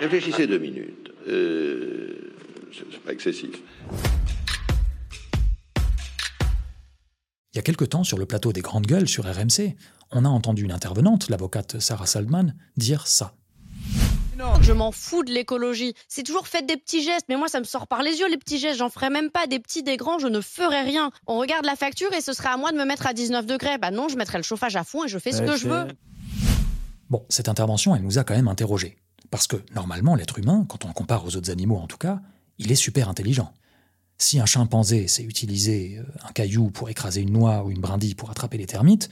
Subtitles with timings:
[0.00, 1.10] Réfléchissez deux minutes.
[1.28, 2.32] Euh,
[2.72, 3.56] c'est pas excessif.
[7.52, 9.76] Il y a quelque temps, sur le plateau des Grandes Gueules sur RMC,
[10.12, 13.34] on a entendu une intervenante, l'avocate Sarah Saldman, dire ça.
[14.60, 15.94] Je m'en fous de l'écologie.
[16.08, 18.36] C'est toujours fait des petits gestes, mais moi ça me sort par les yeux les
[18.36, 18.78] petits gestes.
[18.78, 21.10] J'en ferai même pas des petits, des grands, je ne ferai rien.
[21.26, 23.78] On regarde la facture et ce sera à moi de me mettre à 19 degrés.
[23.78, 25.86] Bah non, je mettrai le chauffage à fond et je fais ce que je veux.
[27.08, 28.96] Bon, cette intervention, elle nous a quand même interrogés.
[29.30, 32.20] Parce que, normalement, l'être humain, quand on le compare aux autres animaux en tout cas,
[32.58, 33.52] il est super intelligent.
[34.18, 38.14] Si un chimpanzé sait utiliser euh, un caillou pour écraser une noix ou une brindille
[38.14, 39.10] pour attraper les termites,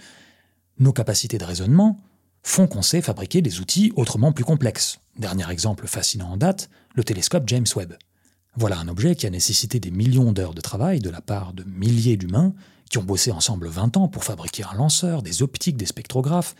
[0.78, 1.98] nos capacités de raisonnement
[2.42, 4.98] font qu'on sait fabriquer des outils autrement plus complexes.
[5.19, 7.94] Dernier exemple fascinant en date, le télescope James Webb.
[8.56, 11.64] Voilà un objet qui a nécessité des millions d'heures de travail de la part de
[11.64, 12.55] milliers d'humains
[12.88, 16.55] qui ont bossé ensemble 20 ans pour fabriquer un lanceur, des optiques, des spectrographes.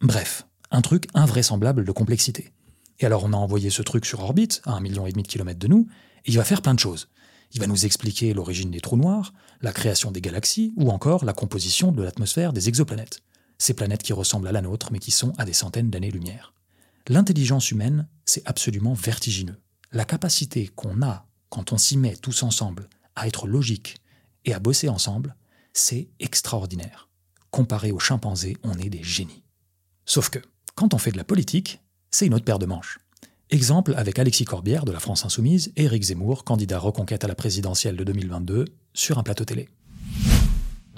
[0.00, 2.52] Bref, un truc invraisemblable de complexité.
[3.00, 5.28] Et alors on a envoyé ce truc sur orbite, à un million et demi de
[5.28, 5.86] kilomètres de nous,
[6.24, 7.08] et il va faire plein de choses.
[7.52, 11.32] Il va nous expliquer l'origine des trous noirs, la création des galaxies, ou encore la
[11.32, 13.22] composition de l'atmosphère des exoplanètes.
[13.58, 16.52] Ces planètes qui ressemblent à la nôtre, mais qui sont à des centaines d'années-lumière.
[17.08, 19.58] L'intelligence humaine, c'est absolument vertigineux.
[19.92, 23.96] La capacité qu'on a, quand on s'y met tous ensemble, à être logique
[24.44, 25.34] et à bosser ensemble,
[25.72, 27.08] c'est extraordinaire.
[27.50, 29.42] Comparé aux chimpanzés, on est des génies.
[30.04, 30.38] Sauf que,
[30.74, 32.98] quand on fait de la politique, c'est une autre paire de manches.
[33.50, 37.34] Exemple avec Alexis Corbière de la France Insoumise et Éric Zemmour, candidat reconquête à la
[37.34, 39.68] présidentielle de 2022, sur un plateau télé.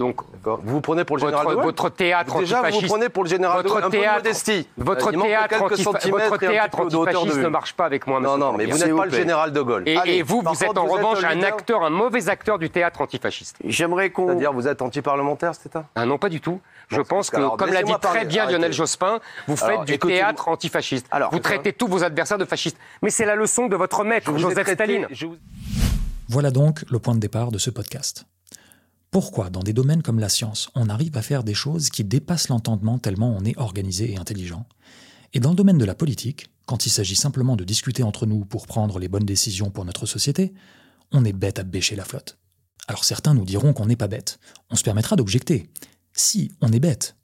[0.01, 2.83] Donc, vous vous prenez pour le général votre, de Gaulle votre théâtre Déjà, vous antifasciste.
[2.91, 3.83] vous prenez pour le général votre de Gaulle.
[3.83, 4.67] Un peu de théâtre, modestie.
[4.77, 8.39] Votre Euh, il théâtre, antifa- votre théâtre antifasciste ne marche pas avec moi, Non, monsieur
[8.45, 9.83] non, mais vous n'êtes pas le général de Gaulle.
[9.85, 11.47] Et, Allez, et vous, vous êtes en vous revanche un leader.
[11.53, 13.57] acteur, un mauvais acteur du théâtre antifasciste.
[13.63, 14.27] J'aimerais qu'on.
[14.27, 15.85] C'est-à-dire, vous êtes anti-parlementaire, c'est ça?
[15.95, 16.59] Ah non, pas du tout.
[16.89, 18.73] Je pense que, alors, comme l'a dit très bien Lionel.
[18.73, 21.05] Jospin, vous faites Alors, du théâtre antifasciste.
[21.11, 22.77] Alors, vous traitez tous vos adversaires de fascistes.
[23.01, 25.07] Mais c'est la leçon de votre maître, Joseph traité- Staline.
[26.29, 28.25] Voilà donc le point de départ de ce podcast.
[29.11, 32.47] Pourquoi, dans des domaines comme la science, on arrive à faire des choses qui dépassent
[32.47, 34.65] l'entendement tellement on est organisé et intelligent?
[35.33, 38.45] Et dans le domaine de la politique, quand il s'agit simplement de discuter entre nous
[38.45, 40.53] pour prendre les bonnes décisions pour notre société,
[41.11, 42.37] on est bête à bêcher la flotte.
[42.87, 44.39] Alors certains nous diront qu'on n'est pas bête.
[44.69, 45.69] On se permettra d'objecter.
[46.13, 47.17] Si on est bête,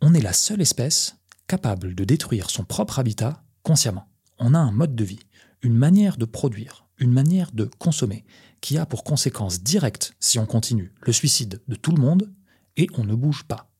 [0.00, 1.16] on est la seule espèce
[1.48, 4.08] capable de détruire son propre habitat consciemment.
[4.38, 5.20] On a un mode de vie,
[5.60, 8.24] une manière de produire, une manière de consommer,
[8.60, 12.32] qui a pour conséquence directe, si on continue, le suicide de tout le monde,
[12.76, 13.70] et on ne bouge pas.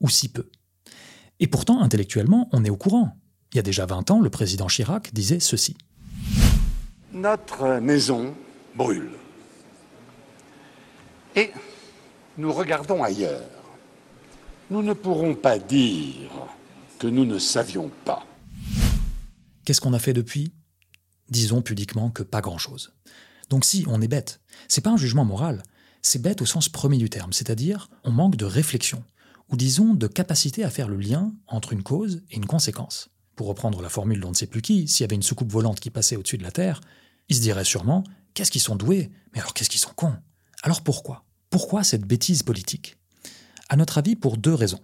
[0.00, 0.48] Ou si peu.
[1.40, 3.16] Et pourtant, intellectuellement, on est au courant.
[3.52, 5.76] Il y a déjà 20 ans, le président Chirac disait ceci.
[7.12, 8.34] Notre maison
[8.74, 9.10] brûle.
[11.34, 11.50] Et
[12.36, 13.48] nous regardons ailleurs.
[14.70, 16.30] Nous ne pourrons pas dire
[16.98, 18.26] que nous ne savions pas.
[19.64, 20.52] Qu'est-ce qu'on a fait depuis?
[21.30, 22.92] Disons pudiquement que pas grand-chose.
[23.50, 25.62] Donc si on est bête, c'est pas un jugement moral,
[26.02, 29.02] c'est bête au sens premier du terme, c'est-à-dire on manque de réflexion,
[29.50, 33.10] ou disons de capacité à faire le lien entre une cause et une conséquence.
[33.36, 35.80] Pour reprendre la formule d'on ne sait plus qui, s'il y avait une soucoupe volante
[35.80, 36.80] qui passait au-dessus de la Terre,
[37.28, 39.10] il se dirait sûrement Qu'est-ce qu'ils sont doués?
[39.32, 40.16] Mais alors qu'est-ce qu'ils sont cons?
[40.62, 41.24] Alors pourquoi?
[41.50, 42.96] Pourquoi cette bêtise politique?
[43.68, 44.80] À notre avis, pour deux raisons.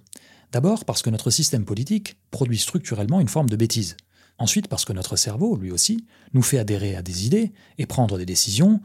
[0.52, 3.96] D'abord parce que notre système politique produit structurellement une forme de bêtise.
[4.38, 8.18] Ensuite parce que notre cerveau, lui aussi, nous fait adhérer à des idées et prendre
[8.18, 8.80] des décisions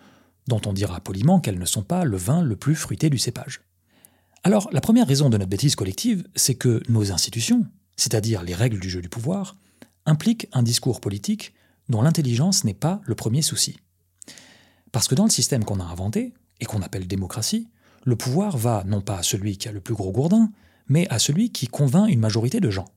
[0.48, 3.62] dont on dira poliment qu'elles ne sont pas le vin le plus fruité du cépage.
[4.44, 7.66] Alors, la première raison de notre bêtise collective, c'est que nos institutions,
[7.98, 9.58] c'est-à-dire les règles du jeu du pouvoir,
[10.06, 11.54] impliquent un discours politique
[11.90, 13.78] dont l'intelligence n'est pas le premier souci.
[14.92, 17.68] Parce que dans le système qu'on a inventé, et qu'on appelle démocratie,
[18.06, 20.52] le pouvoir va non pas à celui qui a le plus gros gourdin,
[20.88, 22.88] mais à celui qui convainc une majorité de gens.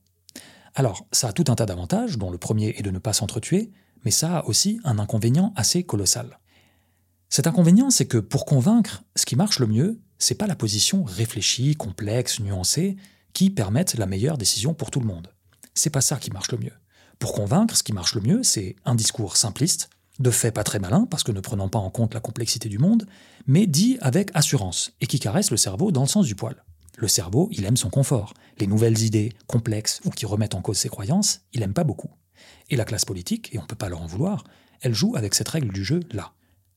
[0.75, 3.71] Alors, ça a tout un tas d'avantages, dont le premier est de ne pas s'entretuer,
[4.05, 6.39] mais ça a aussi un inconvénient assez colossal.
[7.29, 11.03] Cet inconvénient, c'est que pour convaincre, ce qui marche le mieux, c'est pas la position
[11.03, 12.95] réfléchie, complexe, nuancée,
[13.33, 15.33] qui permette la meilleure décision pour tout le monde.
[15.73, 16.73] C'est pas ça qui marche le mieux.
[17.19, 19.89] Pour convaincre, ce qui marche le mieux, c'est un discours simpliste,
[20.19, 22.77] de fait pas très malin, parce que ne prenant pas en compte la complexité du
[22.77, 23.07] monde,
[23.47, 26.63] mais dit avec assurance, et qui caresse le cerveau dans le sens du poil.
[26.97, 28.33] Le cerveau, il aime son confort.
[28.59, 32.11] Les nouvelles idées, complexes ou qui remettent en cause ses croyances, il aime pas beaucoup.
[32.69, 34.43] Et la classe politique, et on peut pas leur en vouloir,
[34.81, 36.33] elle joue avec cette règle du jeu là.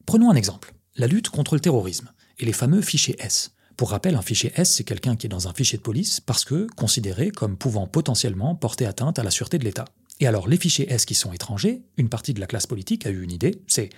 [0.07, 0.75] Prenons un exemple.
[0.97, 3.53] La lutte contre le terrorisme et les fameux fichiers S.
[3.77, 6.45] Pour rappel, un fichier S, c'est quelqu'un qui est dans un fichier de police parce
[6.45, 9.85] que considéré comme pouvant potentiellement porter atteinte à la sûreté de l'État.
[10.21, 13.11] Et alors, les fichiers S qui sont étrangers, une partie de la classe politique a
[13.11, 13.91] eu une idée, c'est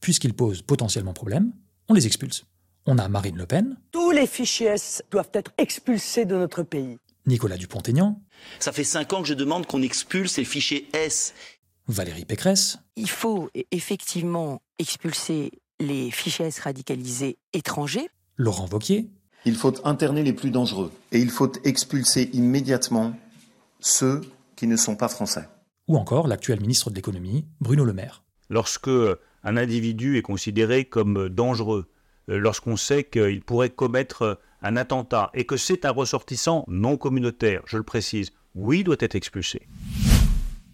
[0.00, 1.52] puisqu'ils posent potentiellement problème,
[1.88, 2.44] on les expulse.
[2.86, 6.98] On a Marine Le Pen, Tous les fichiers S doivent être expulsés de notre pays.
[7.26, 8.20] Nicolas Dupont-Aignan,
[8.58, 11.32] Ça fait cinq ans que je demande qu'on expulse les fichiers S.
[11.86, 12.78] Valérie Pécresse.
[12.96, 18.08] Il faut effectivement expulser les fichiers S radicalisés étrangers.
[18.36, 19.08] Laurent Vauquier.
[19.44, 23.14] Il faut interner les plus dangereux et il faut expulser immédiatement
[23.78, 24.22] ceux
[24.56, 25.48] qui ne sont pas français.
[25.86, 28.24] Ou encore l'actuel ministre de l'économie, Bruno Le Maire.
[28.50, 31.88] Lorsque un individu est considéré comme dangereux,
[32.28, 37.76] lorsqu'on sait qu'il pourrait commettre un attentat et que c'est un ressortissant non communautaire, je
[37.76, 39.66] le précise, oui, doit être expulsé.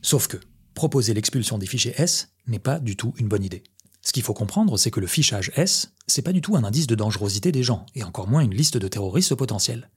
[0.03, 0.39] Sauf que
[0.75, 3.62] proposer l'expulsion des fichiers S n'est pas du tout une bonne idée.
[4.03, 6.87] Ce qu'il faut comprendre, c'est que le fichage S, c'est pas du tout un indice
[6.87, 9.91] de dangerosité des gens, et encore moins une liste de terroristes potentiels.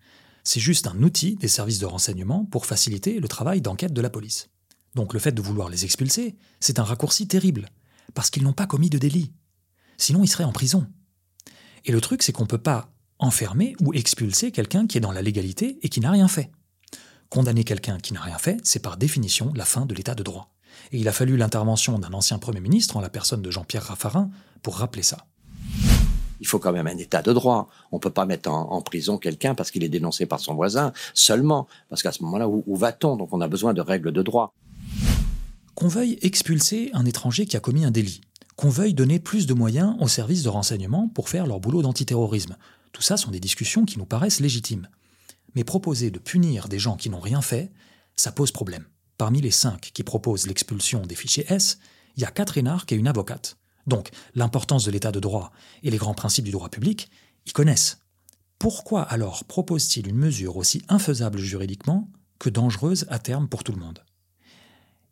[0.43, 4.09] C'est juste un outil des services de renseignement pour faciliter le travail d'enquête de la
[4.09, 4.49] police.
[4.95, 7.69] Donc le fait de vouloir les expulser, c'est un raccourci terrible,
[8.13, 9.33] parce qu'ils n'ont pas commis de délit.
[9.97, 10.87] Sinon, ils seraient en prison.
[11.85, 12.89] Et le truc, c'est qu'on ne peut pas
[13.19, 16.51] enfermer ou expulser quelqu'un qui est dans la légalité et qui n'a rien fait.
[17.29, 20.51] Condamner quelqu'un qui n'a rien fait, c'est par définition la fin de l'état de droit.
[20.91, 24.29] Et il a fallu l'intervention d'un ancien Premier ministre, en la personne de Jean-Pierre Raffarin,
[24.61, 25.25] pour rappeler ça.
[26.39, 27.69] Il faut quand même un état de droit.
[27.91, 30.55] On ne peut pas mettre en, en prison quelqu'un parce qu'il est dénoncé par son
[30.55, 31.67] voisin seulement.
[31.87, 33.15] Parce qu'à ce moment-là, où, où va-t-on?
[33.15, 34.53] Donc on a besoin de règles de droit.
[35.75, 38.21] Qu'on veuille expulser un étranger qui a commis un délit,
[38.61, 42.57] qu'on veuille donner plus de moyens aux services de renseignement pour faire leur boulot d'antiterrorisme,
[42.91, 44.87] tout ça sont des discussions qui nous paraissent légitimes.
[45.55, 47.71] Mais proposer de punir des gens qui n'ont rien fait,
[48.15, 48.85] ça pose problème.
[49.17, 51.79] Parmi les cinq qui proposent l'expulsion des fichiers S,
[52.15, 53.57] il y a quatre énarques et une avocate.
[53.87, 57.09] Donc, l'importance de l'état de droit et les grands principes du droit public,
[57.47, 57.97] ils connaissent.
[58.59, 63.79] Pourquoi alors propose-t-il une mesure aussi infaisable juridiquement que dangereuse à terme pour tout le
[63.79, 64.03] monde?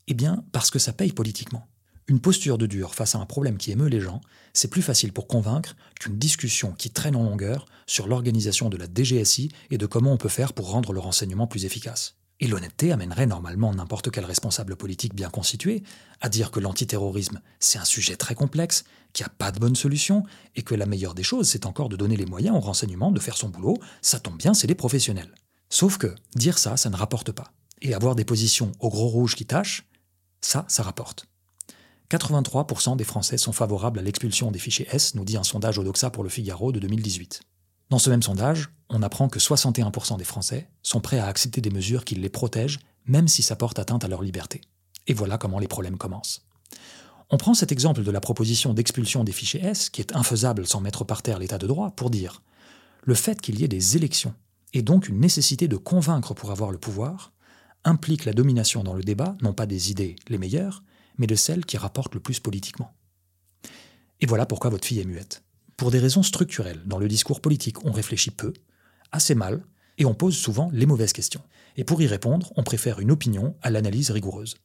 [0.06, 1.66] Eh bien, parce que ça paye politiquement.
[2.10, 4.20] Une posture de dur face à un problème qui émeut les gens,
[4.52, 8.88] c'est plus facile pour convaincre qu'une discussion qui traîne en longueur sur l'organisation de la
[8.88, 12.16] DGSI et de comment on peut faire pour rendre le renseignement plus efficace.
[12.40, 15.84] Et l'honnêteté amènerait normalement n'importe quel responsable politique bien constitué
[16.20, 19.76] à dire que l'antiterrorisme, c'est un sujet très complexe, qu'il n'y a pas de bonne
[19.76, 20.24] solution,
[20.56, 23.20] et que la meilleure des choses, c'est encore de donner les moyens au renseignement de
[23.20, 25.36] faire son boulot, ça tombe bien, c'est des professionnels.
[25.70, 27.54] Sauf que dire ça, ça ne rapporte pas.
[27.84, 29.86] Et avoir des positions au gros rouge qui tâchent,
[30.42, 31.29] ça, ça rapporte.
[32.10, 36.10] 83% des Français sont favorables à l'expulsion des fichiers S, nous dit un sondage Odoxa
[36.10, 37.42] pour le Figaro de 2018.
[37.92, 41.70] Dans ce même sondage, on apprend que 61% des Français sont prêts à accepter des
[41.70, 44.62] mesures qui les protègent, même si ça porte atteinte à leur liberté.
[45.06, 46.46] Et voilà comment les problèmes commencent.
[47.30, 50.82] On prend cet exemple de la proposition d'expulsion des fichiers S, qui est infaisable sans
[50.82, 52.42] mettre par terre l'état de droit, pour dire
[53.04, 54.34] le fait qu'il y ait des élections,
[54.74, 57.32] et donc une nécessité de convaincre pour avoir le pouvoir,
[57.86, 60.84] implique la domination dans le débat, non pas des idées les meilleures,
[61.20, 62.96] mais de celles qui rapportent le plus politiquement.
[64.22, 65.44] Et voilà pourquoi votre fille est muette.
[65.78, 68.54] Pour des raisons structurelles, dans le discours politique, on réfléchit peu,
[69.12, 69.64] assez mal,
[69.98, 71.44] et on pose souvent les mauvaises questions.
[71.78, 74.56] Et pour y répondre, on préfère une opinion à l'analyse rigoureuse.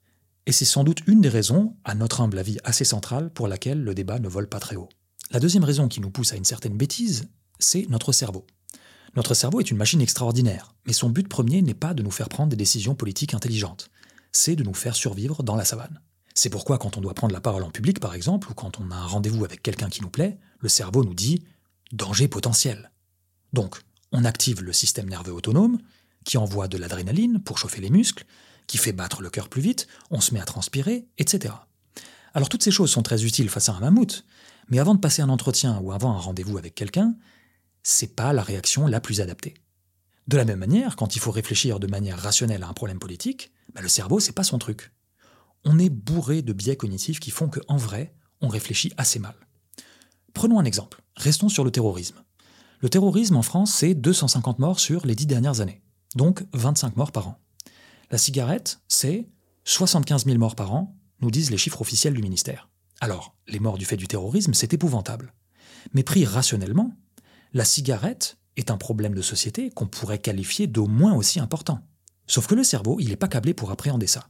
[0.47, 3.83] Et c'est sans doute une des raisons, à notre humble avis assez centrale, pour laquelle
[3.83, 4.89] le débat ne vole pas très haut.
[5.31, 7.29] La deuxième raison qui nous pousse à une certaine bêtise,
[7.59, 8.47] c'est notre cerveau.
[9.17, 12.29] Notre cerveau est une machine extraordinaire, mais son but premier n'est pas de nous faire
[12.29, 13.91] prendre des décisions politiques intelligentes,
[14.33, 16.01] c'est de nous faire survivre dans la savane.
[16.35, 18.91] C'est pourquoi quand on doit prendre la parole en public, par exemple, ou quand on
[18.91, 21.45] a un rendez-vous avec quelqu'un qui nous plaît, le cerveau nous dit
[21.93, 22.91] danger potentiel.
[23.53, 25.79] Donc, on active le système nerveux autonome,
[26.25, 28.25] qui envoie de l'adrénaline pour chauffer les muscles,
[28.67, 31.55] qui fait battre le cœur plus vite, on se met à transpirer, etc.
[32.33, 34.25] Alors toutes ces choses sont très utiles face à un mammouth,
[34.69, 37.15] mais avant de passer un entretien ou avant un rendez-vous avec quelqu'un,
[37.83, 39.55] c'est pas la réaction la plus adaptée.
[40.27, 43.53] De la même manière, quand il faut réfléchir de manière rationnelle à un problème politique,
[43.75, 44.91] bah le cerveau, c'est pas son truc.
[45.65, 49.35] On est bourré de biais cognitifs qui font qu'en vrai, on réfléchit assez mal.
[50.35, 51.03] Prenons un exemple.
[51.17, 52.23] Restons sur le terrorisme.
[52.81, 55.81] Le terrorisme en France, c'est 250 morts sur les 10 dernières années,
[56.17, 57.39] donc 25 morts par an.
[58.11, 59.29] La cigarette, c'est
[59.65, 62.69] 75 000 morts par an, nous disent les chiffres officiels du ministère.
[63.01, 65.33] Alors, les morts du fait du terrorisme, c'est épouvantable.
[65.95, 66.93] Mais pris rationnellement,
[67.55, 71.81] la cigarette est un problème de société qu'on pourrait qualifier d'au moins aussi important.
[72.27, 74.29] Sauf que le cerveau, il n'est pas câblé pour appréhender ça.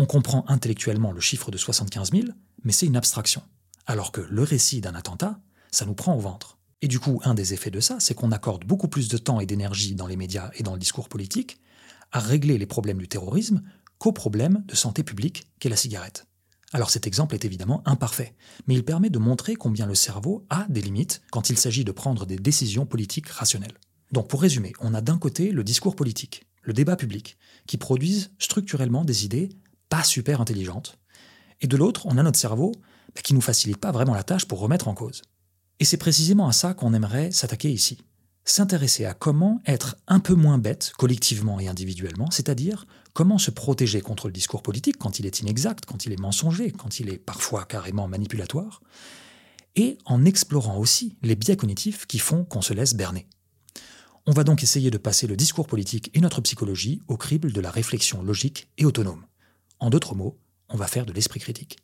[0.00, 2.28] On comprend intellectuellement le chiffre de 75 000,
[2.62, 3.42] mais c'est une abstraction.
[3.84, 5.40] Alors que le récit d'un attentat,
[5.72, 6.56] ça nous prend au ventre.
[6.82, 9.40] Et du coup, un des effets de ça, c'est qu'on accorde beaucoup plus de temps
[9.40, 11.60] et d'énergie dans les médias et dans le discours politique
[12.12, 13.62] à régler les problèmes du terrorisme
[13.98, 16.26] qu'au problème de santé publique qu'est la cigarette.
[16.72, 18.34] Alors cet exemple est évidemment imparfait,
[18.68, 21.92] mais il permet de montrer combien le cerveau a des limites quand il s'agit de
[21.92, 23.78] prendre des décisions politiques rationnelles.
[24.12, 27.36] Donc pour résumer, on a d'un côté le discours politique, le débat public,
[27.66, 29.48] qui produisent structurellement des idées
[29.88, 30.98] pas super intelligentes,
[31.60, 32.72] et de l'autre, on a notre cerveau
[33.14, 35.22] bah, qui nous facilite pas vraiment la tâche pour remettre en cause.
[35.80, 37.98] Et c'est précisément à ça qu'on aimerait s'attaquer ici.
[38.44, 44.00] S'intéresser à comment être un peu moins bête collectivement et individuellement, c'est-à-dire comment se protéger
[44.00, 47.18] contre le discours politique quand il est inexact, quand il est mensonger, quand il est
[47.18, 48.80] parfois carrément manipulatoire,
[49.76, 53.28] et en explorant aussi les biais cognitifs qui font qu'on se laisse berner.
[54.26, 57.60] On va donc essayer de passer le discours politique et notre psychologie au crible de
[57.60, 59.27] la réflexion logique et autonome.
[59.80, 61.78] En d'autres mots, on va faire de l'esprit critique.